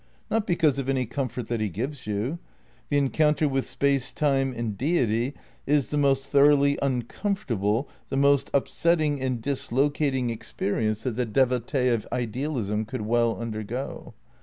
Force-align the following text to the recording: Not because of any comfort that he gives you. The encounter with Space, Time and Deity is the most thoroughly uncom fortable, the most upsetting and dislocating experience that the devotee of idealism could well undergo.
Not 0.31 0.47
because 0.47 0.79
of 0.79 0.89
any 0.89 1.05
comfort 1.05 1.47
that 1.49 1.59
he 1.61 1.69
gives 1.69 2.07
you. 2.07 2.39
The 2.89 2.97
encounter 2.97 3.47
with 3.47 3.67
Space, 3.67 4.11
Time 4.11 4.51
and 4.51 4.75
Deity 4.75 5.35
is 5.67 5.89
the 5.89 5.97
most 5.97 6.25
thoroughly 6.25 6.75
uncom 6.81 7.37
fortable, 7.37 7.87
the 8.09 8.17
most 8.17 8.49
upsetting 8.51 9.21
and 9.21 9.39
dislocating 9.43 10.31
experience 10.31 11.03
that 11.03 11.17
the 11.17 11.27
devotee 11.27 11.89
of 11.89 12.07
idealism 12.11 12.83
could 12.83 13.01
well 13.01 13.37
undergo. 13.39 14.15